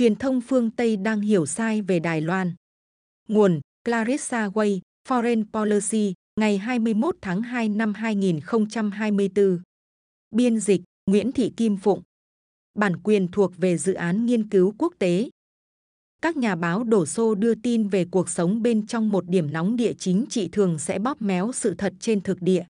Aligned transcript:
truyền 0.00 0.16
thông 0.16 0.40
phương 0.40 0.70
Tây 0.70 0.96
đang 0.96 1.20
hiểu 1.20 1.46
sai 1.46 1.82
về 1.82 2.00
Đài 2.00 2.20
Loan. 2.20 2.54
Nguồn 3.28 3.60
Clarissa 3.84 4.48
Way, 4.48 4.80
Foreign 5.08 5.44
Policy, 5.52 6.14
ngày 6.40 6.58
21 6.58 7.16
tháng 7.22 7.42
2 7.42 7.68
năm 7.68 7.94
2024. 7.94 9.62
Biên 10.30 10.60
dịch 10.60 10.80
Nguyễn 11.06 11.32
Thị 11.32 11.52
Kim 11.56 11.76
Phụng. 11.76 12.02
Bản 12.74 12.96
quyền 13.02 13.28
thuộc 13.28 13.56
về 13.56 13.78
dự 13.78 13.94
án 13.94 14.26
nghiên 14.26 14.48
cứu 14.48 14.74
quốc 14.78 14.94
tế. 14.98 15.30
Các 16.22 16.36
nhà 16.36 16.56
báo 16.56 16.84
đổ 16.84 17.06
xô 17.06 17.34
đưa 17.34 17.54
tin 17.54 17.88
về 17.88 18.04
cuộc 18.10 18.28
sống 18.28 18.62
bên 18.62 18.86
trong 18.86 19.08
một 19.08 19.28
điểm 19.28 19.52
nóng 19.52 19.76
địa 19.76 19.92
chính 19.98 20.24
trị 20.28 20.48
thường 20.52 20.78
sẽ 20.78 20.98
bóp 20.98 21.22
méo 21.22 21.52
sự 21.52 21.74
thật 21.78 21.92
trên 22.00 22.20
thực 22.20 22.42
địa. 22.42 22.64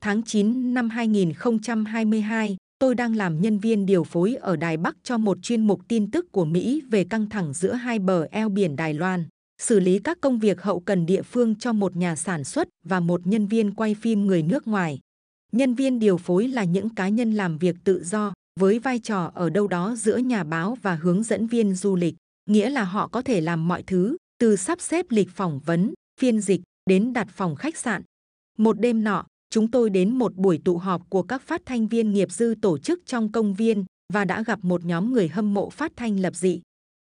Tháng 0.00 0.22
9 0.22 0.74
năm 0.74 0.90
2022, 0.90 2.56
tôi 2.82 2.94
đang 2.94 3.16
làm 3.16 3.40
nhân 3.40 3.58
viên 3.58 3.86
điều 3.86 4.04
phối 4.04 4.34
ở 4.34 4.56
Đài 4.56 4.76
Bắc 4.76 4.96
cho 5.02 5.18
một 5.18 5.38
chuyên 5.42 5.66
mục 5.66 5.80
tin 5.88 6.10
tức 6.10 6.32
của 6.32 6.44
Mỹ 6.44 6.82
về 6.90 7.04
căng 7.04 7.28
thẳng 7.28 7.52
giữa 7.52 7.72
hai 7.72 7.98
bờ 7.98 8.26
eo 8.30 8.48
biển 8.48 8.76
Đài 8.76 8.94
Loan, 8.94 9.24
xử 9.62 9.80
lý 9.80 9.98
các 9.98 10.20
công 10.20 10.38
việc 10.38 10.62
hậu 10.62 10.80
cần 10.80 11.06
địa 11.06 11.22
phương 11.22 11.54
cho 11.54 11.72
một 11.72 11.96
nhà 11.96 12.16
sản 12.16 12.44
xuất 12.44 12.68
và 12.84 13.00
một 13.00 13.26
nhân 13.26 13.46
viên 13.46 13.74
quay 13.74 13.94
phim 13.94 14.26
người 14.26 14.42
nước 14.42 14.66
ngoài. 14.66 14.98
Nhân 15.52 15.74
viên 15.74 15.98
điều 15.98 16.16
phối 16.16 16.48
là 16.48 16.64
những 16.64 16.94
cá 16.94 17.08
nhân 17.08 17.32
làm 17.32 17.58
việc 17.58 17.76
tự 17.84 18.04
do, 18.04 18.32
với 18.60 18.78
vai 18.78 18.98
trò 18.98 19.30
ở 19.34 19.50
đâu 19.50 19.68
đó 19.68 19.94
giữa 19.96 20.16
nhà 20.16 20.44
báo 20.44 20.76
và 20.82 20.94
hướng 20.94 21.22
dẫn 21.22 21.46
viên 21.46 21.74
du 21.74 21.96
lịch, 21.96 22.14
nghĩa 22.50 22.70
là 22.70 22.84
họ 22.84 23.08
có 23.08 23.22
thể 23.22 23.40
làm 23.40 23.68
mọi 23.68 23.82
thứ, 23.82 24.16
từ 24.38 24.56
sắp 24.56 24.80
xếp 24.80 25.06
lịch 25.08 25.30
phỏng 25.30 25.60
vấn, 25.64 25.94
phiên 26.20 26.40
dịch 26.40 26.60
đến 26.86 27.12
đặt 27.12 27.28
phòng 27.30 27.56
khách 27.56 27.76
sạn. 27.76 28.02
Một 28.58 28.80
đêm 28.80 29.04
nọ, 29.04 29.24
chúng 29.52 29.70
tôi 29.70 29.90
đến 29.90 30.18
một 30.18 30.36
buổi 30.36 30.60
tụ 30.64 30.78
họp 30.78 31.10
của 31.10 31.22
các 31.22 31.42
phát 31.42 31.62
thanh 31.66 31.88
viên 31.88 32.12
nghiệp 32.12 32.32
dư 32.32 32.54
tổ 32.62 32.78
chức 32.78 33.06
trong 33.06 33.32
công 33.32 33.54
viên 33.54 33.84
và 34.12 34.24
đã 34.24 34.42
gặp 34.42 34.58
một 34.62 34.84
nhóm 34.84 35.12
người 35.12 35.28
hâm 35.28 35.54
mộ 35.54 35.70
phát 35.70 35.92
thanh 35.96 36.20
lập 36.20 36.36
dị. 36.36 36.60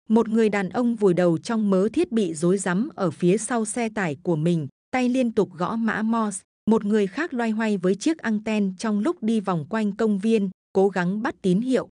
Một 0.08 0.28
người 0.28 0.48
đàn 0.48 0.68
ông 0.68 0.96
vùi 0.96 1.14
đầu 1.14 1.38
trong 1.38 1.70
mớ 1.70 1.88
thiết 1.92 2.12
bị 2.12 2.34
rối 2.34 2.58
rắm 2.58 2.88
ở 2.94 3.10
phía 3.10 3.38
sau 3.38 3.64
xe 3.64 3.88
tải 3.88 4.16
của 4.22 4.36
mình, 4.36 4.68
tay 4.90 5.08
liên 5.08 5.32
tục 5.32 5.50
gõ 5.52 5.76
mã 5.76 6.02
Morse. 6.02 6.42
Một 6.70 6.84
người 6.84 7.06
khác 7.06 7.34
loay 7.34 7.50
hoay 7.50 7.76
với 7.76 7.94
chiếc 7.94 8.18
anten 8.18 8.74
trong 8.78 9.00
lúc 9.00 9.22
đi 9.22 9.40
vòng 9.40 9.66
quanh 9.70 9.96
công 9.96 10.18
viên, 10.18 10.50
cố 10.72 10.88
gắng 10.88 11.22
bắt 11.22 11.34
tín 11.42 11.60
hiệu. 11.60 11.88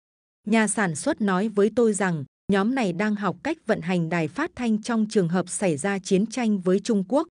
Nhà 0.47 0.67
sản 0.67 0.95
xuất 0.95 1.21
nói 1.21 1.47
với 1.47 1.71
tôi 1.75 1.93
rằng 1.93 2.23
nhóm 2.51 2.75
này 2.75 2.93
đang 2.93 3.15
học 3.15 3.37
cách 3.43 3.57
vận 3.65 3.81
hành 3.81 4.09
đài 4.09 4.27
phát 4.27 4.51
thanh 4.55 4.81
trong 4.81 5.05
trường 5.09 5.29
hợp 5.29 5.49
xảy 5.49 5.77
ra 5.77 5.99
chiến 5.99 6.25
tranh 6.25 6.59
với 6.59 6.79
Trung 6.79 7.03
Quốc. 7.07 7.27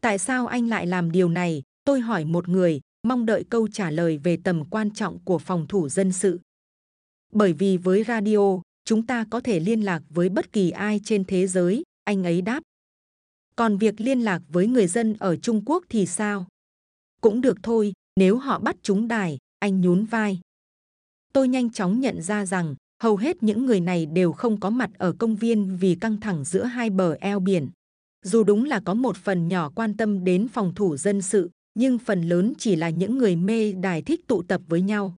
Tại 0.00 0.18
sao 0.18 0.46
anh 0.46 0.68
lại 0.68 0.86
làm 0.86 1.12
điều 1.12 1.28
này? 1.28 1.62
Tôi 1.84 2.00
hỏi 2.00 2.24
một 2.24 2.48
người, 2.48 2.80
mong 3.02 3.26
đợi 3.26 3.44
câu 3.50 3.68
trả 3.68 3.90
lời 3.90 4.18
về 4.18 4.38
tầm 4.44 4.64
quan 4.70 4.90
trọng 4.90 5.18
của 5.24 5.38
phòng 5.38 5.66
thủ 5.68 5.88
dân 5.88 6.12
sự. 6.12 6.40
Bởi 7.32 7.52
vì 7.52 7.76
với 7.76 8.04
radio, 8.04 8.60
chúng 8.84 9.06
ta 9.06 9.24
có 9.30 9.40
thể 9.40 9.60
liên 9.60 9.80
lạc 9.80 10.02
với 10.10 10.28
bất 10.28 10.52
kỳ 10.52 10.70
ai 10.70 11.00
trên 11.04 11.24
thế 11.24 11.46
giới, 11.46 11.82
anh 12.04 12.24
ấy 12.24 12.42
đáp. 12.42 12.62
Còn 13.56 13.78
việc 13.78 14.00
liên 14.00 14.20
lạc 14.20 14.42
với 14.48 14.66
người 14.66 14.86
dân 14.86 15.14
ở 15.18 15.36
Trung 15.36 15.62
Quốc 15.66 15.84
thì 15.88 16.06
sao? 16.06 16.46
Cũng 17.20 17.40
được 17.40 17.58
thôi, 17.62 17.92
nếu 18.16 18.36
họ 18.36 18.58
bắt 18.58 18.76
chúng 18.82 19.08
đài, 19.08 19.38
anh 19.58 19.80
nhún 19.80 20.04
vai. 20.04 20.40
Tôi 21.32 21.48
nhanh 21.48 21.70
chóng 21.70 22.00
nhận 22.00 22.22
ra 22.22 22.46
rằng 22.46 22.74
hầu 23.02 23.16
hết 23.16 23.42
những 23.42 23.66
người 23.66 23.80
này 23.80 24.06
đều 24.06 24.32
không 24.32 24.60
có 24.60 24.70
mặt 24.70 24.90
ở 24.98 25.14
công 25.18 25.36
viên 25.36 25.76
vì 25.76 25.94
căng 25.94 26.20
thẳng 26.20 26.44
giữa 26.44 26.64
hai 26.64 26.90
bờ 26.90 27.16
eo 27.20 27.40
biển. 27.40 27.70
Dù 28.24 28.44
đúng 28.44 28.64
là 28.64 28.80
có 28.80 28.94
một 28.94 29.16
phần 29.16 29.48
nhỏ 29.48 29.70
quan 29.74 29.96
tâm 29.96 30.24
đến 30.24 30.48
phòng 30.48 30.74
thủ 30.74 30.96
dân 30.96 31.22
sự, 31.22 31.50
nhưng 31.74 31.98
phần 31.98 32.22
lớn 32.22 32.52
chỉ 32.58 32.76
là 32.76 32.90
những 32.90 33.18
người 33.18 33.36
mê 33.36 33.72
đài 33.72 34.02
thích 34.02 34.26
tụ 34.26 34.42
tập 34.42 34.60
với 34.68 34.80
nhau. 34.80 35.16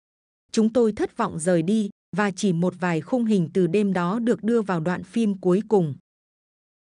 Chúng 0.52 0.72
tôi 0.72 0.92
thất 0.92 1.16
vọng 1.16 1.38
rời 1.38 1.62
đi 1.62 1.91
và 2.16 2.30
chỉ 2.30 2.52
một 2.52 2.74
vài 2.80 3.00
khung 3.00 3.24
hình 3.24 3.48
từ 3.55 3.66
đêm 3.66 3.92
đó 3.92 4.19
được 4.19 4.42
đưa 4.42 4.62
vào 4.62 4.80
đoạn 4.80 5.02
phim 5.02 5.41
cuối 5.41 5.62
cùng. 5.69 5.94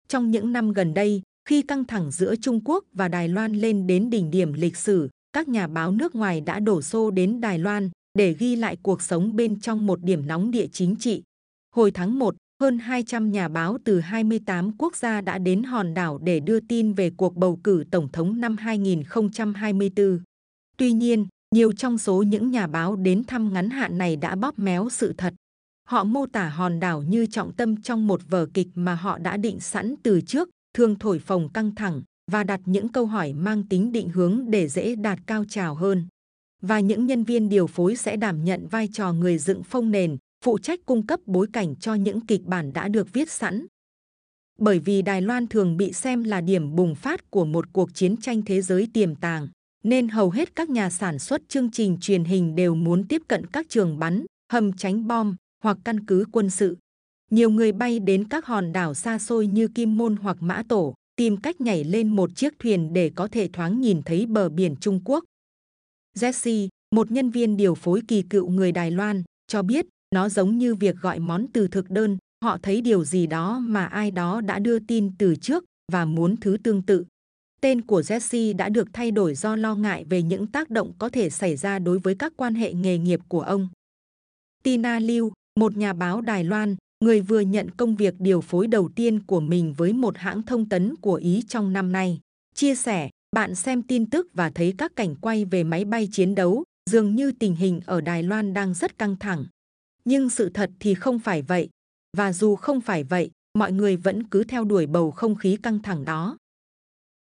Trong 0.08 0.30
những 0.30 0.52
năm 0.52 0.72
gần 0.72 0.94
đây, 0.94 1.22
khi 1.48 1.62
căng 1.62 1.84
thẳng 1.84 2.10
giữa 2.10 2.34
Trung 2.36 2.60
Quốc 2.64 2.84
và 2.92 3.08
Đài 3.08 3.28
Loan 3.28 3.52
lên 3.52 3.86
đến 3.86 4.10
đỉnh 4.10 4.30
điểm 4.30 4.52
lịch 4.52 4.76
sử, 4.76 5.08
các 5.32 5.48
nhà 5.48 5.66
báo 5.66 5.92
nước 5.92 6.14
ngoài 6.14 6.40
đã 6.40 6.60
đổ 6.60 6.82
xô 6.82 7.10
đến 7.10 7.40
Đài 7.40 7.58
Loan 7.58 7.90
để 8.18 8.32
ghi 8.32 8.56
lại 8.56 8.76
cuộc 8.82 9.02
sống 9.02 9.36
bên 9.36 9.60
trong 9.60 9.86
một 9.86 10.02
điểm 10.02 10.26
nóng 10.26 10.50
địa 10.50 10.66
chính 10.72 10.96
trị. 10.96 11.22
Hồi 11.74 11.90
tháng 11.90 12.18
1, 12.18 12.34
hơn 12.60 12.78
200 12.78 13.32
nhà 13.32 13.48
báo 13.48 13.78
từ 13.84 14.00
28 14.00 14.70
quốc 14.78 14.96
gia 14.96 15.20
đã 15.20 15.38
đến 15.38 15.62
hòn 15.62 15.94
đảo 15.94 16.18
để 16.18 16.40
đưa 16.40 16.60
tin 16.60 16.92
về 16.92 17.10
cuộc 17.16 17.36
bầu 17.36 17.60
cử 17.64 17.84
tổng 17.90 18.08
thống 18.12 18.40
năm 18.40 18.56
2024. 18.56 20.20
Tuy 20.76 20.92
nhiên, 20.92 21.26
nhiều 21.54 21.72
trong 21.72 21.98
số 21.98 22.22
những 22.22 22.50
nhà 22.50 22.66
báo 22.66 22.96
đến 22.96 23.24
thăm 23.24 23.52
ngắn 23.52 23.70
hạn 23.70 23.98
này 23.98 24.16
đã 24.16 24.36
bóp 24.36 24.58
méo 24.58 24.88
sự 24.90 25.14
thật. 25.18 25.34
Họ 25.88 26.04
mô 26.04 26.26
tả 26.26 26.48
hòn 26.48 26.80
đảo 26.80 27.02
như 27.02 27.26
trọng 27.26 27.52
tâm 27.52 27.82
trong 27.82 28.06
một 28.06 28.20
vở 28.28 28.46
kịch 28.54 28.68
mà 28.74 28.94
họ 28.94 29.18
đã 29.18 29.36
định 29.36 29.60
sẵn 29.60 29.94
từ 30.02 30.20
trước, 30.20 30.48
thường 30.74 30.98
thổi 30.98 31.18
phồng 31.18 31.48
căng 31.48 31.74
thẳng 31.74 32.02
và 32.30 32.44
đặt 32.44 32.60
những 32.64 32.88
câu 32.88 33.06
hỏi 33.06 33.32
mang 33.32 33.68
tính 33.68 33.92
định 33.92 34.08
hướng 34.08 34.50
để 34.50 34.68
dễ 34.68 34.94
đạt 34.94 35.18
cao 35.26 35.44
trào 35.48 35.74
hơn. 35.74 36.06
Và 36.62 36.80
những 36.80 37.06
nhân 37.06 37.24
viên 37.24 37.48
điều 37.48 37.66
phối 37.66 37.96
sẽ 37.96 38.16
đảm 38.16 38.44
nhận 38.44 38.68
vai 38.68 38.88
trò 38.92 39.12
người 39.12 39.38
dựng 39.38 39.62
phông 39.62 39.90
nền, 39.90 40.16
phụ 40.44 40.58
trách 40.58 40.80
cung 40.86 41.06
cấp 41.06 41.20
bối 41.26 41.46
cảnh 41.52 41.76
cho 41.76 41.94
những 41.94 42.20
kịch 42.26 42.42
bản 42.44 42.72
đã 42.72 42.88
được 42.88 43.12
viết 43.12 43.30
sẵn. 43.30 43.66
Bởi 44.58 44.78
vì 44.78 45.02
Đài 45.02 45.22
Loan 45.22 45.46
thường 45.46 45.76
bị 45.76 45.92
xem 45.92 46.24
là 46.24 46.40
điểm 46.40 46.76
bùng 46.76 46.94
phát 46.94 47.30
của 47.30 47.44
một 47.44 47.72
cuộc 47.72 47.94
chiến 47.94 48.16
tranh 48.16 48.42
thế 48.42 48.62
giới 48.62 48.88
tiềm 48.92 49.14
tàng, 49.14 49.48
nên 49.84 50.08
hầu 50.08 50.30
hết 50.30 50.56
các 50.56 50.70
nhà 50.70 50.90
sản 50.90 51.18
xuất 51.18 51.48
chương 51.48 51.70
trình 51.70 51.98
truyền 52.00 52.24
hình 52.24 52.54
đều 52.54 52.74
muốn 52.74 53.08
tiếp 53.08 53.22
cận 53.28 53.46
các 53.46 53.66
trường 53.68 53.98
bắn, 53.98 54.24
hầm 54.52 54.72
tránh 54.72 55.06
bom 55.06 55.36
hoặc 55.62 55.78
căn 55.84 56.06
cứ 56.06 56.24
quân 56.32 56.50
sự. 56.50 56.76
Nhiều 57.30 57.50
người 57.50 57.72
bay 57.72 57.98
đến 57.98 58.28
các 58.28 58.46
hòn 58.46 58.72
đảo 58.72 58.94
xa 58.94 59.18
xôi 59.18 59.46
như 59.46 59.68
Kim 59.68 59.98
Môn 59.98 60.16
hoặc 60.16 60.36
Mã 60.40 60.62
Tổ, 60.68 60.94
tìm 61.16 61.36
cách 61.36 61.60
nhảy 61.60 61.84
lên 61.84 62.16
một 62.16 62.30
chiếc 62.36 62.58
thuyền 62.58 62.92
để 62.92 63.10
có 63.14 63.28
thể 63.28 63.48
thoáng 63.52 63.80
nhìn 63.80 64.02
thấy 64.02 64.26
bờ 64.26 64.48
biển 64.48 64.76
Trung 64.80 65.00
Quốc. 65.04 65.24
Jesse, 66.18 66.68
một 66.94 67.10
nhân 67.10 67.30
viên 67.30 67.56
điều 67.56 67.74
phối 67.74 68.02
kỳ 68.08 68.22
cựu 68.22 68.48
người 68.48 68.72
Đài 68.72 68.90
Loan, 68.90 69.22
cho 69.46 69.62
biết 69.62 69.86
nó 70.14 70.28
giống 70.28 70.58
như 70.58 70.74
việc 70.74 70.96
gọi 70.96 71.18
món 71.18 71.46
từ 71.52 71.68
thực 71.68 71.90
đơn. 71.90 72.18
Họ 72.44 72.58
thấy 72.62 72.80
điều 72.80 73.04
gì 73.04 73.26
đó 73.26 73.58
mà 73.58 73.86
ai 73.86 74.10
đó 74.10 74.40
đã 74.40 74.58
đưa 74.58 74.78
tin 74.78 75.12
từ 75.18 75.36
trước 75.36 75.64
và 75.92 76.04
muốn 76.04 76.36
thứ 76.36 76.56
tương 76.62 76.82
tự. 76.82 77.04
Tên 77.60 77.82
của 77.82 78.00
Jesse 78.00 78.56
đã 78.56 78.68
được 78.68 78.88
thay 78.92 79.10
đổi 79.10 79.34
do 79.34 79.56
lo 79.56 79.74
ngại 79.74 80.04
về 80.04 80.22
những 80.22 80.46
tác 80.46 80.70
động 80.70 80.92
có 80.98 81.08
thể 81.08 81.30
xảy 81.30 81.56
ra 81.56 81.78
đối 81.78 81.98
với 81.98 82.14
các 82.14 82.32
quan 82.36 82.54
hệ 82.54 82.72
nghề 82.72 82.98
nghiệp 82.98 83.20
của 83.28 83.40
ông. 83.40 83.68
Tina 84.62 84.98
Liu, 84.98 85.32
một 85.60 85.76
nhà 85.76 85.92
báo 85.92 86.20
Đài 86.20 86.44
Loan, 86.44 86.76
người 87.04 87.20
vừa 87.20 87.40
nhận 87.40 87.70
công 87.70 87.96
việc 87.96 88.14
điều 88.18 88.40
phối 88.40 88.66
đầu 88.66 88.88
tiên 88.94 89.20
của 89.26 89.40
mình 89.40 89.74
với 89.76 89.92
một 89.92 90.18
hãng 90.18 90.42
thông 90.42 90.68
tấn 90.68 90.96
của 90.96 91.14
Ý 91.14 91.42
trong 91.48 91.72
năm 91.72 91.92
nay, 91.92 92.20
chia 92.54 92.74
sẻ, 92.74 93.10
bạn 93.36 93.54
xem 93.54 93.82
tin 93.82 94.10
tức 94.10 94.28
và 94.34 94.50
thấy 94.50 94.74
các 94.78 94.96
cảnh 94.96 95.16
quay 95.16 95.44
về 95.44 95.64
máy 95.64 95.84
bay 95.84 96.08
chiến 96.12 96.34
đấu, 96.34 96.64
dường 96.90 97.14
như 97.14 97.32
tình 97.32 97.56
hình 97.56 97.80
ở 97.86 98.00
Đài 98.00 98.22
Loan 98.22 98.54
đang 98.54 98.74
rất 98.74 98.98
căng 98.98 99.16
thẳng. 99.16 99.44
Nhưng 100.04 100.30
sự 100.30 100.50
thật 100.54 100.70
thì 100.80 100.94
không 100.94 101.18
phải 101.18 101.42
vậy. 101.42 101.68
Và 102.16 102.32
dù 102.32 102.56
không 102.56 102.80
phải 102.80 103.04
vậy, 103.04 103.30
mọi 103.58 103.72
người 103.72 103.96
vẫn 103.96 104.28
cứ 104.28 104.44
theo 104.44 104.64
đuổi 104.64 104.86
bầu 104.86 105.10
không 105.10 105.34
khí 105.34 105.56
căng 105.62 105.78
thẳng 105.82 106.04
đó. 106.04 106.36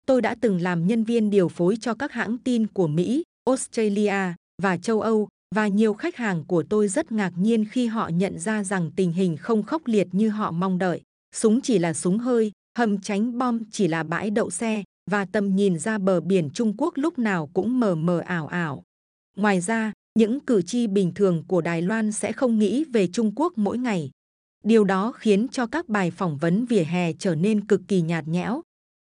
Tôi 0.06 0.22
đã 0.22 0.36
từng 0.40 0.60
làm 0.60 0.86
nhân 0.86 1.04
viên 1.04 1.30
điều 1.30 1.48
phối 1.48 1.76
cho 1.80 1.94
các 1.94 2.12
hãng 2.12 2.38
tin 2.38 2.66
của 2.66 2.86
Mỹ, 2.86 3.22
Australia 3.44 4.34
và 4.62 4.76
châu 4.76 5.00
Âu 5.00 5.28
và 5.54 5.68
nhiều 5.68 5.94
khách 5.94 6.16
hàng 6.16 6.44
của 6.44 6.62
tôi 6.62 6.88
rất 6.88 7.12
ngạc 7.12 7.32
nhiên 7.36 7.64
khi 7.70 7.86
họ 7.86 8.08
nhận 8.08 8.38
ra 8.38 8.64
rằng 8.64 8.90
tình 8.96 9.12
hình 9.12 9.36
không 9.36 9.62
khốc 9.62 9.82
liệt 9.86 10.08
như 10.12 10.28
họ 10.28 10.50
mong 10.50 10.78
đợi. 10.78 11.02
Súng 11.34 11.60
chỉ 11.60 11.78
là 11.78 11.94
súng 11.94 12.18
hơi, 12.18 12.52
hầm 12.78 13.00
tránh 13.00 13.38
bom 13.38 13.64
chỉ 13.70 13.88
là 13.88 14.02
bãi 14.02 14.30
đậu 14.30 14.50
xe 14.50 14.82
và 15.10 15.24
tầm 15.24 15.56
nhìn 15.56 15.78
ra 15.78 15.98
bờ 15.98 16.20
biển 16.20 16.50
Trung 16.50 16.74
Quốc 16.78 16.94
lúc 16.96 17.18
nào 17.18 17.50
cũng 17.52 17.80
mờ 17.80 17.94
mờ 17.94 18.18
ảo 18.18 18.46
ảo. 18.46 18.82
Ngoài 19.36 19.60
ra, 19.60 19.92
những 20.18 20.40
cử 20.40 20.62
tri 20.62 20.86
bình 20.86 21.12
thường 21.14 21.44
của 21.48 21.60
Đài 21.60 21.82
Loan 21.82 22.12
sẽ 22.12 22.32
không 22.32 22.58
nghĩ 22.58 22.84
về 22.84 23.06
Trung 23.06 23.32
Quốc 23.36 23.58
mỗi 23.58 23.78
ngày. 23.78 24.10
Điều 24.64 24.84
đó 24.84 25.12
khiến 25.12 25.48
cho 25.48 25.66
các 25.66 25.88
bài 25.88 26.10
phỏng 26.10 26.36
vấn 26.36 26.64
vỉa 26.64 26.82
hè 26.82 27.12
trở 27.12 27.34
nên 27.34 27.66
cực 27.66 27.80
kỳ 27.88 28.00
nhạt 28.00 28.28
nhẽo. 28.28 28.62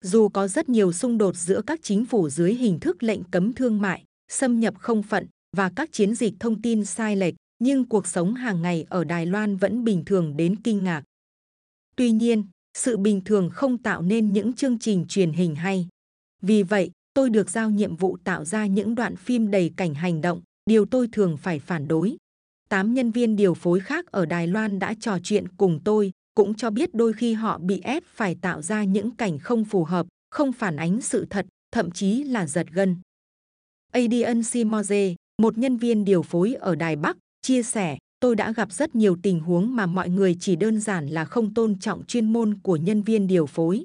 Dù 0.05 0.29
có 0.29 0.49
rất 0.49 0.69
nhiều 0.69 0.93
xung 0.93 1.19
đột 1.19 1.37
giữa 1.37 1.63
các 1.67 1.81
chính 1.83 2.07
phủ 2.07 2.29
dưới 2.29 2.55
hình 2.55 2.81
thức 2.81 3.03
lệnh 3.03 3.25
cấm 3.25 3.53
thương 3.53 3.81
mại, 3.81 4.05
xâm 4.29 4.61
nhập 4.61 4.75
không 4.79 5.03
phận 5.03 5.27
và 5.57 5.73
các 5.77 5.93
chiến 5.93 6.15
dịch 6.15 6.35
thông 6.41 6.63
tin 6.63 6.85
sai 6.85 7.17
lệch, 7.17 7.35
nhưng 7.59 7.89
cuộc 7.89 8.07
sống 8.07 8.35
hàng 8.35 8.63
ngày 8.63 8.87
ở 8.89 9.05
Đài 9.05 9.27
Loan 9.27 9.57
vẫn 9.57 9.85
bình 9.85 10.05
thường 10.05 10.37
đến 10.37 10.57
kinh 10.57 10.85
ngạc. 10.85 11.03
Tuy 11.97 12.11
nhiên, 12.11 12.45
sự 12.79 12.97
bình 12.97 13.21
thường 13.25 13.51
không 13.53 13.79
tạo 13.79 14.03
nên 14.03 14.33
những 14.33 14.53
chương 14.53 14.79
trình 14.79 15.05
truyền 15.09 15.33
hình 15.33 15.55
hay. 15.55 15.89
Vì 16.43 16.63
vậy, 16.63 16.91
tôi 17.15 17.31
được 17.31 17.51
giao 17.51 17.71
nhiệm 17.71 17.97
vụ 17.97 18.17
tạo 18.25 18.45
ra 18.45 18.67
những 18.67 18.95
đoạn 18.95 19.17
phim 19.17 19.51
đầy 19.51 19.73
cảnh 19.77 19.95
hành 19.95 20.21
động, 20.21 20.43
điều 20.71 20.87
tôi 20.87 21.09
thường 21.13 21.37
phải 21.37 21.59
phản 21.59 21.89
đối. 21.89 22.17
Tám 22.69 22.95
nhân 22.95 23.11
viên 23.11 23.37
điều 23.37 23.55
phối 23.55 23.81
khác 23.81 24.07
ở 24.07 24.27
Đài 24.27 24.47
Loan 24.47 24.79
đã 24.79 24.95
trò 25.01 25.19
chuyện 25.23 25.49
cùng 25.57 25.81
tôi, 25.85 26.13
cũng 26.35 26.55
cho 26.55 26.71
biết 26.71 26.95
đôi 26.95 27.13
khi 27.13 27.33
họ 27.33 27.59
bị 27.59 27.81
ép 27.81 28.03
phải 28.07 28.35
tạo 28.35 28.63
ra 28.63 28.85
những 28.85 29.11
cảnh 29.11 29.39
không 29.39 29.65
phù 29.65 29.85
hợp, 29.85 30.07
không 30.31 30.53
phản 30.53 30.77
ánh 30.77 31.01
sự 31.01 31.27
thật, 31.31 31.47
thậm 31.73 31.91
chí 31.91 32.25
là 32.25 32.47
giật 32.47 32.67
gân. 32.73 32.97
Adrian 33.93 34.41
Simoze, 34.41 35.15
một 35.43 35.59
nhân 35.59 35.77
viên 35.77 36.05
điều 36.05 36.23
phối 36.23 36.55
ở 36.55 36.75
Đài 36.75 36.97
Bắc, 36.97 37.17
chia 37.43 37.63
sẻ, 37.63 37.99
tôi 38.21 38.37
đã 38.37 38.53
gặp 38.53 38.73
rất 38.73 38.95
nhiều 38.95 39.17
tình 39.23 39.41
huống 39.41 39.77
mà 39.77 39.87
mọi 39.87 40.09
người 40.09 40.37
chỉ 40.41 40.57
đơn 40.57 40.81
giản 40.81 41.09
là 41.09 41.25
không 41.25 41.55
tôn 41.55 41.79
trọng 41.79 42.05
chuyên 42.05 42.33
môn 42.33 42.59
của 42.63 42.77
nhân 42.77 43.03
viên 43.03 43.27
điều 43.27 43.47
phối. 43.47 43.85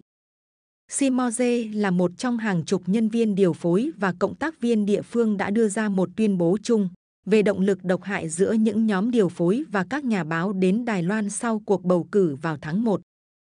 Simoze 0.92 1.80
là 1.80 1.92
một 1.92 2.12
trong 2.18 2.38
hàng 2.38 2.64
chục 2.66 2.84
nhân 2.86 3.10
viên 3.10 3.36
điều 3.36 3.54
phối 3.54 3.92
và 3.98 4.14
cộng 4.20 4.36
tác 4.36 4.62
viên 4.62 4.86
địa 4.86 5.02
phương 5.02 5.38
đã 5.38 5.50
đưa 5.50 5.68
ra 5.68 5.90
một 5.90 6.10
tuyên 6.16 6.38
bố 6.38 6.58
chung 6.64 6.90
về 7.26 7.42
động 7.42 7.60
lực 7.60 7.84
độc 7.84 8.04
hại 8.04 8.30
giữa 8.30 8.52
những 8.52 8.86
nhóm 8.86 9.12
điều 9.12 9.30
phối 9.30 9.64
và 9.72 9.86
các 9.90 10.06
nhà 10.06 10.24
báo 10.24 10.54
đến 10.54 10.86
Đài 10.86 11.04
Loan 11.04 11.30
sau 11.30 11.62
cuộc 11.66 11.84
bầu 11.84 12.08
cử 12.12 12.36
vào 12.36 12.58
tháng 12.62 12.84
1. 12.84 13.02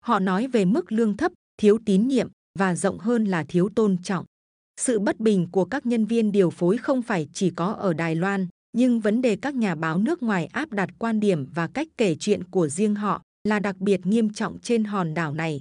Họ 0.04 0.18
nói 0.18 0.46
về 0.46 0.64
mức 0.64 0.92
lương 0.92 1.16
thấp, 1.16 1.32
thiếu 1.58 1.78
tín 1.86 2.08
nhiệm 2.08 2.28
và 2.58 2.74
rộng 2.74 2.98
hơn 2.98 3.24
là 3.24 3.44
thiếu 3.48 3.68
tôn 3.74 3.96
trọng. 4.02 4.24
Sự 4.80 4.98
bất 4.98 5.20
bình 5.20 5.48
của 5.52 5.64
các 5.64 5.86
nhân 5.86 6.04
viên 6.04 6.32
điều 6.32 6.50
phối 6.50 6.78
không 6.78 7.02
phải 7.02 7.28
chỉ 7.32 7.50
có 7.50 7.66
ở 7.72 7.92
Đài 7.92 8.14
Loan, 8.14 8.46
nhưng 8.72 9.00
vấn 9.00 9.22
đề 9.22 9.36
các 9.36 9.54
nhà 9.54 9.74
báo 9.74 9.98
nước 9.98 10.22
ngoài 10.22 10.46
áp 10.46 10.72
đặt 10.72 10.90
quan 10.98 11.20
điểm 11.20 11.46
và 11.54 11.66
cách 11.66 11.88
kể 11.96 12.16
chuyện 12.20 12.44
của 12.44 12.68
riêng 12.68 12.94
họ 12.94 13.22
là 13.44 13.58
đặc 13.58 13.76
biệt 13.76 14.06
nghiêm 14.06 14.32
trọng 14.32 14.58
trên 14.58 14.84
hòn 14.84 15.14
đảo 15.14 15.34
này. 15.34 15.60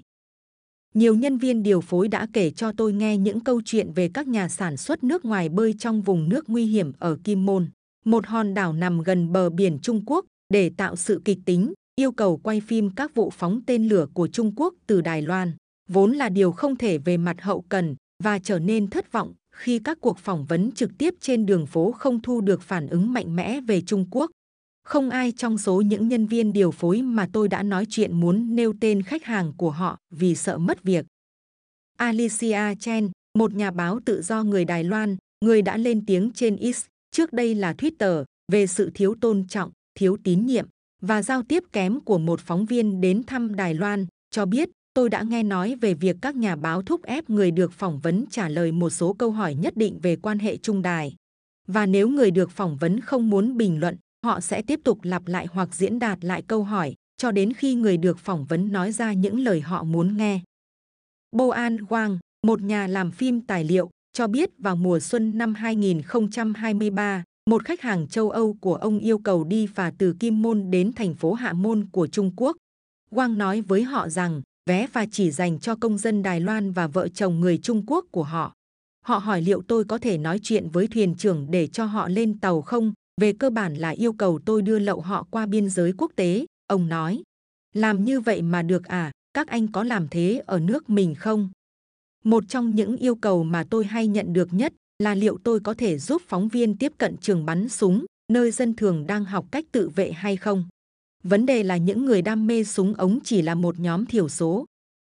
Nhiều 0.93 1.15
nhân 1.15 1.37
viên 1.37 1.63
điều 1.63 1.81
phối 1.81 2.07
đã 2.07 2.27
kể 2.33 2.51
cho 2.51 2.71
tôi 2.71 2.93
nghe 2.93 3.17
những 3.17 3.39
câu 3.39 3.61
chuyện 3.65 3.91
về 3.93 4.09
các 4.13 4.27
nhà 4.27 4.49
sản 4.49 4.77
xuất 4.77 5.03
nước 5.03 5.25
ngoài 5.25 5.49
bơi 5.49 5.73
trong 5.73 6.01
vùng 6.01 6.29
nước 6.29 6.49
nguy 6.49 6.65
hiểm 6.65 6.91
ở 6.99 7.17
Kim 7.23 7.45
Môn, 7.45 7.67
một 8.05 8.27
hòn 8.27 8.53
đảo 8.53 8.73
nằm 8.73 9.01
gần 9.01 9.31
bờ 9.31 9.49
biển 9.49 9.79
Trung 9.81 10.03
Quốc, 10.05 10.25
để 10.53 10.71
tạo 10.77 10.95
sự 10.95 11.21
kịch 11.25 11.39
tính, 11.45 11.73
yêu 11.95 12.11
cầu 12.11 12.37
quay 12.37 12.61
phim 12.61 12.89
các 12.89 13.15
vụ 13.15 13.29
phóng 13.29 13.61
tên 13.65 13.87
lửa 13.87 14.07
của 14.13 14.27
Trung 14.27 14.53
Quốc 14.55 14.73
từ 14.87 15.01
Đài 15.01 15.21
Loan, 15.21 15.53
vốn 15.89 16.11
là 16.11 16.29
điều 16.29 16.51
không 16.51 16.75
thể 16.75 16.97
về 16.97 17.17
mặt 17.17 17.41
hậu 17.41 17.61
cần 17.61 17.95
và 18.23 18.39
trở 18.39 18.59
nên 18.59 18.87
thất 18.87 19.11
vọng 19.11 19.33
khi 19.55 19.79
các 19.79 19.97
cuộc 20.01 20.17
phỏng 20.17 20.45
vấn 20.45 20.71
trực 20.71 20.97
tiếp 20.97 21.13
trên 21.21 21.45
đường 21.45 21.65
phố 21.65 21.91
không 21.91 22.21
thu 22.21 22.41
được 22.41 22.61
phản 22.61 22.87
ứng 22.87 23.13
mạnh 23.13 23.35
mẽ 23.35 23.61
về 23.61 23.81
Trung 23.81 24.05
Quốc. 24.11 24.31
Không 24.89 25.09
ai 25.09 25.31
trong 25.31 25.57
số 25.57 25.81
những 25.81 26.07
nhân 26.07 26.25
viên 26.25 26.53
điều 26.53 26.71
phối 26.71 27.01
mà 27.01 27.29
tôi 27.33 27.47
đã 27.47 27.63
nói 27.63 27.85
chuyện 27.89 28.19
muốn 28.19 28.55
nêu 28.55 28.73
tên 28.81 29.01
khách 29.01 29.23
hàng 29.23 29.53
của 29.57 29.71
họ 29.71 29.97
vì 30.09 30.35
sợ 30.35 30.57
mất 30.57 30.83
việc. 30.83 31.05
Alicia 31.97 32.75
Chen, 32.79 33.09
một 33.37 33.53
nhà 33.53 33.71
báo 33.71 33.99
tự 34.05 34.21
do 34.21 34.43
người 34.43 34.65
Đài 34.65 34.83
Loan, 34.83 35.17
người 35.45 35.61
đã 35.61 35.77
lên 35.77 36.05
tiếng 36.05 36.31
trên 36.31 36.73
X, 36.73 36.85
trước 37.11 37.33
đây 37.33 37.55
là 37.55 37.73
Twitter, 37.73 38.23
về 38.51 38.67
sự 38.67 38.91
thiếu 38.93 39.15
tôn 39.21 39.47
trọng, 39.47 39.71
thiếu 39.95 40.17
tín 40.23 40.45
nhiệm 40.45 40.67
và 41.01 41.21
giao 41.21 41.43
tiếp 41.43 41.63
kém 41.71 41.99
của 41.99 42.17
một 42.17 42.39
phóng 42.39 42.65
viên 42.65 43.01
đến 43.01 43.23
thăm 43.27 43.55
Đài 43.55 43.73
Loan, 43.73 44.05
cho 44.31 44.45
biết 44.45 44.69
tôi 44.93 45.09
đã 45.09 45.21
nghe 45.21 45.43
nói 45.43 45.75
về 45.75 45.93
việc 45.93 46.15
các 46.21 46.35
nhà 46.35 46.55
báo 46.55 46.81
thúc 46.81 47.03
ép 47.03 47.29
người 47.29 47.51
được 47.51 47.71
phỏng 47.71 47.99
vấn 47.99 48.25
trả 48.31 48.49
lời 48.49 48.71
một 48.71 48.89
số 48.89 49.13
câu 49.13 49.31
hỏi 49.31 49.55
nhất 49.55 49.77
định 49.77 49.99
về 50.01 50.15
quan 50.15 50.39
hệ 50.39 50.57
trung 50.57 50.81
đài. 50.81 51.15
Và 51.67 51.85
nếu 51.85 52.09
người 52.09 52.31
được 52.31 52.51
phỏng 52.51 52.77
vấn 52.77 52.99
không 52.99 53.29
muốn 53.29 53.57
bình 53.57 53.79
luận, 53.79 53.95
họ 54.25 54.39
sẽ 54.39 54.61
tiếp 54.61 54.79
tục 54.83 54.99
lặp 55.03 55.27
lại 55.27 55.47
hoặc 55.51 55.75
diễn 55.75 55.99
đạt 55.99 56.25
lại 56.25 56.41
câu 56.41 56.63
hỏi 56.63 56.95
cho 57.17 57.31
đến 57.31 57.53
khi 57.53 57.75
người 57.75 57.97
được 57.97 58.19
phỏng 58.19 58.45
vấn 58.45 58.71
nói 58.71 58.91
ra 58.91 59.13
những 59.13 59.39
lời 59.39 59.61
họ 59.61 59.83
muốn 59.83 60.17
nghe. 60.17 60.39
Boan 61.31 61.77
Wang, 61.77 62.17
một 62.47 62.61
nhà 62.61 62.87
làm 62.87 63.11
phim 63.11 63.41
tài 63.41 63.63
liệu, 63.63 63.89
cho 64.13 64.27
biết 64.27 64.49
vào 64.57 64.75
mùa 64.75 64.99
xuân 64.99 65.37
năm 65.37 65.53
2023, 65.53 67.23
một 67.49 67.65
khách 67.65 67.81
hàng 67.81 68.07
châu 68.07 68.29
Âu 68.29 68.53
của 68.61 68.75
ông 68.75 68.99
yêu 68.99 69.17
cầu 69.17 69.43
đi 69.43 69.67
phà 69.67 69.91
từ 69.97 70.13
Kim 70.19 70.41
Môn 70.41 70.71
đến 70.71 70.93
thành 70.93 71.13
phố 71.13 71.33
Hạ 71.33 71.53
Môn 71.53 71.85
của 71.91 72.07
Trung 72.07 72.31
Quốc. 72.35 72.57
Wang 73.11 73.37
nói 73.37 73.61
với 73.61 73.83
họ 73.83 74.09
rằng 74.09 74.41
vé 74.69 74.87
phà 74.87 75.05
chỉ 75.11 75.31
dành 75.31 75.59
cho 75.59 75.75
công 75.75 75.97
dân 75.97 76.23
Đài 76.23 76.39
Loan 76.39 76.71
và 76.71 76.87
vợ 76.87 77.07
chồng 77.07 77.39
người 77.39 77.57
Trung 77.57 77.83
Quốc 77.87 78.05
của 78.11 78.23
họ. 78.23 78.53
Họ 79.05 79.17
hỏi 79.17 79.41
liệu 79.41 79.61
tôi 79.61 79.83
có 79.85 79.97
thể 79.97 80.17
nói 80.17 80.39
chuyện 80.43 80.69
với 80.69 80.87
thuyền 80.87 81.15
trưởng 81.15 81.51
để 81.51 81.67
cho 81.67 81.85
họ 81.85 82.07
lên 82.07 82.39
tàu 82.39 82.61
không, 82.61 82.93
về 83.19 83.33
cơ 83.33 83.49
bản 83.49 83.75
là 83.75 83.89
yêu 83.89 84.13
cầu 84.13 84.39
tôi 84.45 84.61
đưa 84.61 84.79
lậu 84.79 85.01
họ 85.01 85.27
qua 85.31 85.45
biên 85.45 85.69
giới 85.69 85.93
quốc 85.97 86.11
tế, 86.15 86.45
ông 86.67 86.89
nói. 86.89 87.21
Làm 87.75 88.05
như 88.05 88.19
vậy 88.19 88.41
mà 88.41 88.61
được 88.61 88.85
à, 88.85 89.11
các 89.33 89.47
anh 89.47 89.71
có 89.71 89.83
làm 89.83 90.07
thế 90.07 90.43
ở 90.45 90.59
nước 90.59 90.89
mình 90.89 91.15
không? 91.15 91.49
Một 92.23 92.43
trong 92.49 92.75
những 92.75 92.97
yêu 92.97 93.15
cầu 93.15 93.43
mà 93.43 93.63
tôi 93.69 93.85
hay 93.85 94.07
nhận 94.07 94.33
được 94.33 94.53
nhất 94.53 94.73
là 94.99 95.15
liệu 95.15 95.37
tôi 95.43 95.59
có 95.59 95.73
thể 95.73 95.97
giúp 95.97 96.21
phóng 96.27 96.47
viên 96.47 96.77
tiếp 96.77 96.93
cận 96.97 97.17
trường 97.17 97.45
bắn 97.45 97.69
súng, 97.69 98.05
nơi 98.33 98.51
dân 98.51 98.73
thường 98.73 99.07
đang 99.07 99.25
học 99.25 99.45
cách 99.51 99.65
tự 99.71 99.89
vệ 99.89 100.11
hay 100.11 100.37
không? 100.37 100.65
Vấn 101.23 101.45
đề 101.45 101.63
là 101.63 101.77
những 101.77 102.05
người 102.05 102.21
đam 102.21 102.47
mê 102.47 102.63
súng 102.63 102.93
ống 102.93 103.19
chỉ 103.23 103.41
là 103.41 103.55
một 103.55 103.79
nhóm 103.79 104.05
thiểu 104.05 104.29
số. 104.29 104.65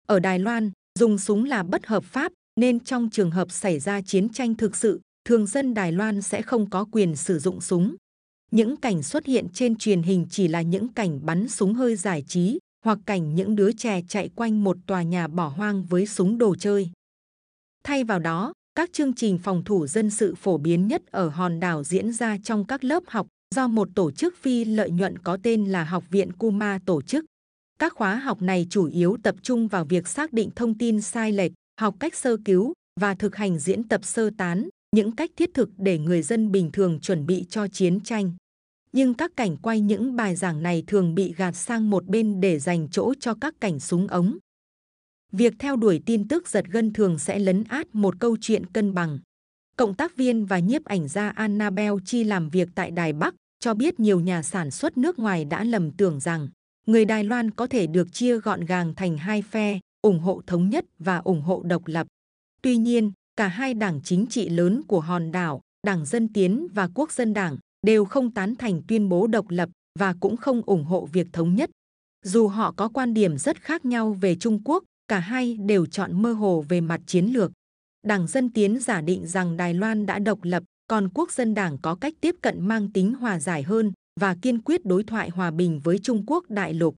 Ở 0.07 0.19
Đài 0.19 0.39
Loan, 0.39 0.71
dùng 1.00 1.17
súng 1.17 1.44
là 1.45 1.63
bất 1.63 1.85
hợp 1.85 2.03
pháp, 2.03 2.31
nên 2.59 2.79
trong 2.79 3.09
trường 3.09 3.31
hợp 3.31 3.51
xảy 3.51 3.79
ra 3.79 4.01
chiến 4.01 4.29
tranh 4.29 4.56
thực 4.56 4.75
sự, 4.75 5.01
thường 5.30 5.48
dân 5.48 5.74
Đài 5.74 5.92
Loan 5.92 6.22
sẽ 6.22 6.42
không 6.42 6.70
có 6.70 6.86
quyền 6.92 7.16
sử 7.16 7.40
dụng 7.40 7.62
súng. 7.62 7.96
Những 8.52 8.78
cảnh 8.78 9.04
xuất 9.04 9.26
hiện 9.26 9.48
trên 9.54 9.76
truyền 9.76 10.02
hình 10.02 10.26
chỉ 10.30 10.48
là 10.48 10.62
những 10.62 10.88
cảnh 10.88 11.20
bắn 11.26 11.50
súng 11.50 11.74
hơi 11.74 11.96
giải 11.96 12.24
trí 12.28 12.60
hoặc 12.86 13.00
cảnh 13.06 13.36
những 13.36 13.56
đứa 13.56 13.72
trẻ 13.72 14.02
chạy 14.08 14.30
quanh 14.36 14.64
một 14.64 14.78
tòa 14.88 15.04
nhà 15.04 15.28
bỏ 15.28 15.48
hoang 15.48 15.84
với 15.84 16.06
súng 16.06 16.38
đồ 16.38 16.56
chơi. 16.56 16.90
Thay 17.84 18.04
vào 18.04 18.20
đó, 18.20 18.54
các 18.76 18.94
chương 18.94 19.14
trình 19.14 19.38
phòng 19.38 19.64
thủ 19.64 19.88
dân 19.88 20.10
sự 20.10 20.36
phổ 20.36 20.58
biến 20.58 20.88
nhất 20.88 21.02
ở 21.12 21.30
hòn 21.30 21.60
đảo 21.60 21.84
diễn 21.84 22.12
ra 22.12 22.38
trong 22.44 22.66
các 22.66 22.84
lớp 22.84 23.04
học 23.08 23.28
do 23.56 23.68
một 23.68 23.88
tổ 23.96 24.12
chức 24.12 24.38
phi 24.38 24.66
lợi 24.66 24.92
nhuận 24.92 25.18
có 25.18 25.38
tên 25.44 25.66
là 25.66 25.84
Học 25.84 26.04
viện 26.10 26.34
Kuma 26.34 26.80
tổ 26.86 27.02
chức. 27.02 27.26
Các 27.80 27.94
khóa 27.94 28.16
học 28.16 28.42
này 28.42 28.68
chủ 28.70 28.86
yếu 28.86 29.18
tập 29.24 29.36
trung 29.42 29.68
vào 29.68 29.86
việc 29.86 30.08
xác 30.08 30.34
định 30.34 30.50
thông 30.56 30.78
tin 30.78 31.02
sai 31.02 31.31
lệch, 31.31 31.52
học 31.81 31.96
cách 32.00 32.16
sơ 32.16 32.38
cứu 32.46 32.74
và 33.00 33.16
thực 33.16 33.36
hành 33.36 33.60
diễn 33.60 33.88
tập 33.88 34.06
sơ 34.06 34.30
tán, 34.38 34.70
những 34.95 35.12
cách 35.12 35.31
thiết 35.36 35.53
thực 35.53 35.69
để 35.77 35.97
người 35.97 36.21
dân 36.21 36.51
bình 36.51 36.71
thường 36.71 37.00
chuẩn 37.00 37.25
bị 37.25 37.45
cho 37.50 37.68
chiến 37.68 38.00
tranh. 38.00 38.33
Nhưng 38.91 39.13
các 39.13 39.31
cảnh 39.36 39.57
quay 39.57 39.81
những 39.81 40.15
bài 40.15 40.36
giảng 40.36 40.63
này 40.63 40.83
thường 40.88 41.15
bị 41.15 41.33
gạt 41.38 41.51
sang 41.51 41.89
một 41.89 42.06
bên 42.06 42.41
để 42.41 42.59
dành 42.59 42.88
chỗ 42.91 43.13
cho 43.19 43.33
các 43.41 43.53
cảnh 43.62 43.80
súng 43.80 44.07
ống. 44.07 44.38
Việc 45.31 45.53
theo 45.59 45.75
đuổi 45.75 46.01
tin 46.06 46.27
tức 46.27 46.47
giật 46.47 46.65
gân 46.69 46.94
thường 46.94 47.19
sẽ 47.19 47.39
lấn 47.39 47.63
át 47.63 47.95
một 47.95 48.19
câu 48.19 48.38
chuyện 48.41 48.65
cân 48.65 48.94
bằng. 48.94 49.19
Cộng 49.77 49.95
tác 49.95 50.15
viên 50.15 50.45
và 50.45 50.59
nhiếp 50.59 50.86
ảnh 50.86 51.07
gia 51.07 51.30
Annabel 51.30 51.94
Chi 52.06 52.24
làm 52.24 52.50
việc 52.50 52.69
tại 52.75 52.92
Đài 52.92 53.13
Bắc 53.13 53.35
cho 53.59 53.74
biết 53.74 54.00
nhiều 54.00 54.19
nhà 54.19 54.44
sản 54.44 54.71
xuất 54.71 54.97
nước 54.97 55.19
ngoài 55.19 55.45
đã 55.45 55.63
lầm 55.63 55.92
tưởng 55.92 56.19
rằng 56.19 56.50
người 56.88 57.06
Đài 57.06 57.24
Loan 57.24 57.51
có 57.51 57.68
thể 57.68 57.88
được 57.88 58.07
chia 58.13 58.39
gọn 58.39 58.65
gàng 58.65 58.95
thành 58.95 59.18
hai 59.18 59.42
phe, 59.42 59.80
ủng 60.01 60.19
hộ 60.19 60.42
thống 60.47 60.69
nhất 60.69 60.85
và 61.00 61.18
ủng 61.18 61.42
hộ 61.42 61.63
độc 61.65 61.88
lập. 61.88 62.07
Tuy 62.62 62.77
nhiên, 62.77 63.12
cả 63.39 63.47
hai 63.47 63.74
đảng 63.74 64.01
chính 64.03 64.25
trị 64.30 64.50
lớn 64.50 64.81
của 64.88 65.00
hòn 65.00 65.31
đảo, 65.31 65.62
Đảng 65.88 66.06
Dân 66.06 66.33
Tiến 66.33 66.68
và 66.74 66.89
Quốc 66.94 67.12
dân 67.12 67.33
Đảng, 67.33 67.57
đều 67.88 68.06
không 68.06 68.31
tán 68.31 68.56
thành 68.56 68.81
tuyên 68.88 69.09
bố 69.09 69.27
độc 69.27 69.45
lập 69.50 69.69
và 70.00 70.15
cũng 70.19 70.38
không 70.38 70.62
ủng 70.65 70.83
hộ 70.83 71.06
việc 71.06 71.27
thống 71.33 71.56
nhất. 71.56 71.69
Dù 72.25 72.47
họ 72.47 72.71
có 72.71 72.89
quan 72.89 73.13
điểm 73.13 73.38
rất 73.38 73.62
khác 73.62 73.86
nhau 73.86 74.13
về 74.21 74.36
Trung 74.36 74.63
Quốc, 74.63 74.83
cả 75.07 75.19
hai 75.19 75.57
đều 75.57 75.85
chọn 75.85 76.21
mơ 76.21 76.33
hồ 76.33 76.66
về 76.69 76.81
mặt 76.81 77.02
chiến 77.07 77.25
lược. 77.25 77.52
Đảng 78.07 78.28
Dân 78.28 78.49
Tiến 78.49 78.80
giả 78.80 79.02
định 79.02 79.28
rằng 79.28 79.57
Đài 79.57 79.73
Loan 79.73 80.06
đã 80.06 80.19
độc 80.19 80.40
lập, 80.44 80.64
còn 80.87 81.09
Quốc 81.14 81.31
dân 81.31 81.54
Đảng 81.54 81.78
có 81.81 81.95
cách 81.95 82.14
tiếp 82.21 82.35
cận 82.42 82.68
mang 82.68 82.92
tính 82.92 83.14
hòa 83.14 83.40
giải 83.40 83.64
hơn 83.64 83.92
và 84.19 84.35
kiên 84.42 84.61
quyết 84.61 84.85
đối 84.85 85.04
thoại 85.04 85.30
hòa 85.30 85.52
bình 85.52 85.80
với 85.83 85.99
Trung 85.99 86.23
Quốc 86.28 86.49
đại 86.49 86.73
lục. 86.73 86.95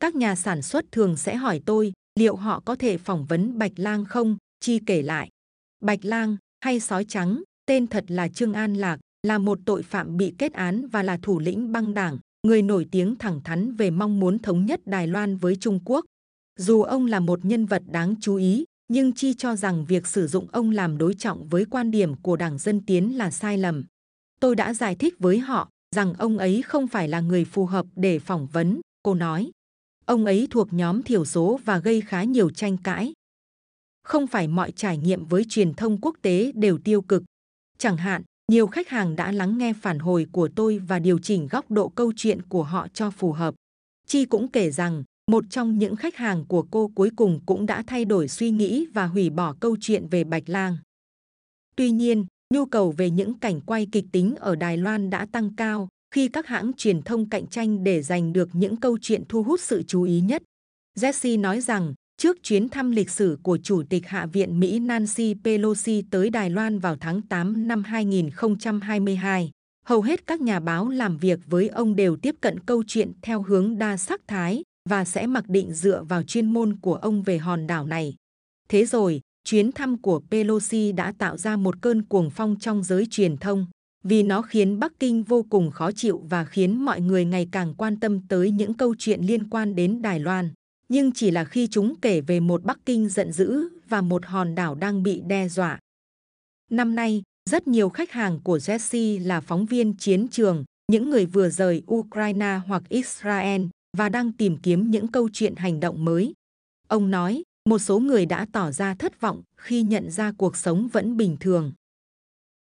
Các 0.00 0.14
nhà 0.14 0.34
sản 0.34 0.62
xuất 0.62 0.84
thường 0.92 1.16
sẽ 1.16 1.36
hỏi 1.36 1.60
tôi 1.66 1.92
liệu 2.18 2.36
họ 2.36 2.60
có 2.60 2.74
thể 2.74 2.98
phỏng 2.98 3.24
vấn 3.24 3.58
Bạch 3.58 3.72
Lang 3.76 4.04
không, 4.04 4.36
Chi 4.60 4.80
kể 4.86 5.02
lại. 5.02 5.28
Bạch 5.82 6.04
Lang 6.04 6.36
hay 6.60 6.80
sói 6.80 7.04
trắng, 7.04 7.42
tên 7.66 7.86
thật 7.86 8.04
là 8.08 8.28
Trương 8.28 8.52
An 8.52 8.74
Lạc, 8.74 9.00
là 9.26 9.38
một 9.38 9.58
tội 9.64 9.82
phạm 9.82 10.16
bị 10.16 10.34
kết 10.38 10.52
án 10.52 10.88
và 10.88 11.02
là 11.02 11.18
thủ 11.22 11.38
lĩnh 11.38 11.72
băng 11.72 11.94
đảng, 11.94 12.18
người 12.46 12.62
nổi 12.62 12.86
tiếng 12.90 13.16
thẳng 13.16 13.40
thắn 13.44 13.74
về 13.74 13.90
mong 13.90 14.20
muốn 14.20 14.38
thống 14.38 14.66
nhất 14.66 14.80
Đài 14.86 15.06
Loan 15.06 15.36
với 15.36 15.56
Trung 15.56 15.80
Quốc. 15.84 16.04
Dù 16.58 16.82
ông 16.82 17.06
là 17.06 17.20
một 17.20 17.44
nhân 17.44 17.66
vật 17.66 17.82
đáng 17.86 18.14
chú 18.20 18.36
ý, 18.36 18.64
nhưng 18.88 19.12
Chi 19.12 19.34
cho 19.34 19.56
rằng 19.56 19.84
việc 19.84 20.06
sử 20.06 20.26
dụng 20.26 20.46
ông 20.52 20.70
làm 20.70 20.98
đối 20.98 21.14
trọng 21.14 21.48
với 21.48 21.64
quan 21.64 21.90
điểm 21.90 22.14
của 22.22 22.36
Đảng 22.36 22.58
Dân 22.58 22.80
Tiến 22.86 23.18
là 23.18 23.30
sai 23.30 23.58
lầm. 23.58 23.84
Tôi 24.40 24.56
đã 24.56 24.74
giải 24.74 24.94
thích 24.94 25.14
với 25.18 25.38
họ 25.38 25.68
rằng 25.96 26.14
ông 26.14 26.38
ấy 26.38 26.62
không 26.62 26.88
phải 26.88 27.08
là 27.08 27.20
người 27.20 27.44
phù 27.44 27.66
hợp 27.66 27.86
để 27.96 28.18
phỏng 28.18 28.46
vấn, 28.46 28.80
cô 29.02 29.14
nói. 29.14 29.50
Ông 30.04 30.24
ấy 30.24 30.48
thuộc 30.50 30.72
nhóm 30.72 31.02
thiểu 31.02 31.24
số 31.24 31.60
và 31.64 31.78
gây 31.78 32.00
khá 32.00 32.22
nhiều 32.22 32.50
tranh 32.50 32.76
cãi. 32.76 33.12
Không 34.04 34.26
phải 34.26 34.48
mọi 34.48 34.72
trải 34.72 34.98
nghiệm 34.98 35.24
với 35.24 35.44
truyền 35.48 35.74
thông 35.74 36.00
quốc 36.00 36.16
tế 36.22 36.52
đều 36.54 36.78
tiêu 36.78 37.02
cực. 37.02 37.22
Chẳng 37.78 37.96
hạn, 37.96 38.22
nhiều 38.52 38.66
khách 38.66 38.88
hàng 38.88 39.16
đã 39.16 39.32
lắng 39.32 39.58
nghe 39.58 39.72
phản 39.72 39.98
hồi 39.98 40.26
của 40.32 40.48
tôi 40.56 40.78
và 40.78 40.98
điều 40.98 41.18
chỉnh 41.18 41.48
góc 41.50 41.70
độ 41.70 41.88
câu 41.88 42.12
chuyện 42.16 42.42
của 42.42 42.62
họ 42.62 42.88
cho 42.94 43.10
phù 43.10 43.32
hợp. 43.32 43.54
Chi 44.06 44.24
cũng 44.24 44.48
kể 44.48 44.70
rằng, 44.70 45.04
một 45.30 45.44
trong 45.50 45.78
những 45.78 45.96
khách 45.96 46.16
hàng 46.16 46.44
của 46.48 46.66
cô 46.70 46.90
cuối 46.94 47.10
cùng 47.16 47.40
cũng 47.46 47.66
đã 47.66 47.82
thay 47.86 48.04
đổi 48.04 48.28
suy 48.28 48.50
nghĩ 48.50 48.86
và 48.94 49.06
hủy 49.06 49.30
bỏ 49.30 49.54
câu 49.60 49.76
chuyện 49.80 50.08
về 50.08 50.24
Bạch 50.24 50.42
Lang. 50.46 50.76
Tuy 51.76 51.90
nhiên, 51.90 52.26
nhu 52.54 52.66
cầu 52.66 52.94
về 52.96 53.10
những 53.10 53.38
cảnh 53.38 53.60
quay 53.60 53.86
kịch 53.92 54.04
tính 54.12 54.34
ở 54.36 54.56
Đài 54.56 54.76
Loan 54.76 55.10
đã 55.10 55.26
tăng 55.32 55.56
cao 55.56 55.88
khi 56.14 56.28
các 56.28 56.46
hãng 56.46 56.72
truyền 56.76 57.02
thông 57.02 57.28
cạnh 57.28 57.46
tranh 57.46 57.84
để 57.84 58.02
giành 58.02 58.32
được 58.32 58.48
những 58.52 58.76
câu 58.76 58.98
chuyện 59.02 59.22
thu 59.28 59.42
hút 59.42 59.60
sự 59.60 59.82
chú 59.82 60.02
ý 60.02 60.20
nhất. 60.20 60.42
Jesse 60.98 61.40
nói 61.40 61.60
rằng, 61.60 61.94
trước 62.22 62.42
chuyến 62.42 62.68
thăm 62.68 62.90
lịch 62.90 63.10
sử 63.10 63.38
của 63.42 63.58
Chủ 63.62 63.82
tịch 63.88 64.06
Hạ 64.06 64.26
viện 64.26 64.60
Mỹ 64.60 64.78
Nancy 64.78 65.34
Pelosi 65.44 66.02
tới 66.10 66.30
Đài 66.30 66.50
Loan 66.50 66.78
vào 66.78 66.96
tháng 66.96 67.22
8 67.22 67.68
năm 67.68 67.84
2022, 67.84 69.50
Hầu 69.86 70.02
hết 70.02 70.26
các 70.26 70.40
nhà 70.40 70.60
báo 70.60 70.88
làm 70.88 71.18
việc 71.18 71.38
với 71.46 71.68
ông 71.68 71.96
đều 71.96 72.16
tiếp 72.16 72.34
cận 72.40 72.60
câu 72.60 72.82
chuyện 72.86 73.12
theo 73.22 73.42
hướng 73.42 73.78
đa 73.78 73.96
sắc 73.96 74.20
thái 74.28 74.62
và 74.88 75.04
sẽ 75.04 75.26
mặc 75.26 75.44
định 75.48 75.72
dựa 75.72 76.02
vào 76.02 76.22
chuyên 76.22 76.52
môn 76.52 76.76
của 76.76 76.94
ông 76.94 77.22
về 77.22 77.38
hòn 77.38 77.66
đảo 77.66 77.86
này. 77.86 78.14
Thế 78.68 78.86
rồi, 78.86 79.20
chuyến 79.44 79.72
thăm 79.72 80.02
của 80.02 80.20
Pelosi 80.30 80.92
đã 80.92 81.12
tạo 81.18 81.36
ra 81.36 81.56
một 81.56 81.80
cơn 81.80 82.02
cuồng 82.02 82.30
phong 82.30 82.56
trong 82.60 82.82
giới 82.82 83.06
truyền 83.10 83.36
thông 83.36 83.66
vì 84.04 84.22
nó 84.22 84.42
khiến 84.42 84.78
Bắc 84.78 84.92
Kinh 85.00 85.22
vô 85.22 85.46
cùng 85.50 85.70
khó 85.70 85.92
chịu 85.92 86.22
và 86.30 86.44
khiến 86.44 86.84
mọi 86.84 87.00
người 87.00 87.24
ngày 87.24 87.48
càng 87.52 87.74
quan 87.74 88.00
tâm 88.00 88.20
tới 88.28 88.50
những 88.50 88.74
câu 88.74 88.94
chuyện 88.98 89.20
liên 89.20 89.50
quan 89.50 89.74
đến 89.74 90.02
Đài 90.02 90.20
Loan. 90.20 90.50
Nhưng 90.92 91.12
chỉ 91.12 91.30
là 91.30 91.44
khi 91.44 91.66
chúng 91.66 91.94
kể 92.00 92.20
về 92.20 92.40
một 92.40 92.64
Bắc 92.64 92.78
Kinh 92.86 93.08
giận 93.08 93.32
dữ 93.32 93.68
và 93.88 94.00
một 94.00 94.26
hòn 94.26 94.54
đảo 94.54 94.74
đang 94.74 95.02
bị 95.02 95.22
đe 95.26 95.48
dọa. 95.48 95.78
Năm 96.70 96.94
nay, 96.94 97.22
rất 97.50 97.68
nhiều 97.68 97.88
khách 97.88 98.10
hàng 98.10 98.40
của 98.44 98.56
Jesse 98.58 99.26
là 99.26 99.40
phóng 99.40 99.66
viên 99.66 99.96
chiến 99.96 100.28
trường, 100.28 100.64
những 100.92 101.10
người 101.10 101.26
vừa 101.26 101.48
rời 101.48 101.82
Ukraine 101.94 102.60
hoặc 102.66 102.82
Israel 102.88 103.62
và 103.96 104.08
đang 104.08 104.32
tìm 104.32 104.56
kiếm 104.62 104.90
những 104.90 105.08
câu 105.08 105.28
chuyện 105.32 105.56
hành 105.56 105.80
động 105.80 106.04
mới. 106.04 106.32
Ông 106.88 107.10
nói, 107.10 107.42
một 107.68 107.78
số 107.78 107.98
người 107.98 108.26
đã 108.26 108.46
tỏ 108.52 108.70
ra 108.70 108.94
thất 108.94 109.20
vọng 109.20 109.42
khi 109.56 109.82
nhận 109.82 110.10
ra 110.10 110.32
cuộc 110.38 110.56
sống 110.56 110.88
vẫn 110.92 111.16
bình 111.16 111.36
thường. 111.40 111.72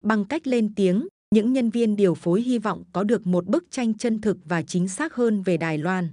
Bằng 0.03 0.25
cách 0.25 0.47
lên 0.47 0.75
tiếng, 0.75 1.07
những 1.35 1.53
nhân 1.53 1.69
viên 1.69 1.95
điều 1.95 2.15
phối 2.15 2.41
hy 2.41 2.57
vọng 2.57 2.83
có 2.93 3.03
được 3.03 3.27
một 3.27 3.47
bức 3.47 3.71
tranh 3.71 3.93
chân 3.93 4.21
thực 4.21 4.37
và 4.45 4.61
chính 4.61 4.87
xác 4.87 5.13
hơn 5.13 5.41
về 5.41 5.57
Đài 5.57 5.77
Loan. 5.77 6.09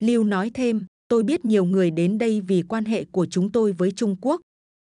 Lưu 0.00 0.24
nói 0.24 0.50
thêm, 0.54 0.86
tôi 1.08 1.22
biết 1.22 1.44
nhiều 1.44 1.64
người 1.64 1.90
đến 1.90 2.18
đây 2.18 2.40
vì 2.40 2.62
quan 2.62 2.84
hệ 2.84 3.04
của 3.04 3.26
chúng 3.26 3.52
tôi 3.52 3.72
với 3.72 3.92
Trung 3.92 4.16
Quốc. 4.20 4.40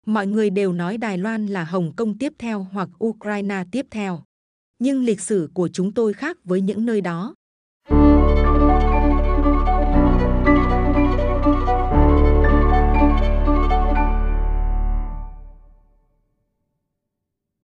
Mọi 0.07 0.27
người 0.27 0.51
đều 0.51 0.73
nói 0.73 0.99
Đài 0.99 1.19
Loan 1.19 1.47
là 1.47 1.65
Hồng 1.65 1.93
Kông 1.97 2.19
tiếp 2.19 2.33
theo 2.39 2.67
hoặc 2.73 2.89
Ukraine 3.05 3.65
tiếp 3.73 3.87
theo. 3.91 4.23
Nhưng 4.79 5.05
lịch 5.05 5.21
sử 5.21 5.51
của 5.55 5.69
chúng 5.69 5.93
tôi 5.93 6.13
khác 6.13 6.39
với 6.45 6.61
những 6.61 6.87
nơi 6.87 7.01
đó. 7.01 7.35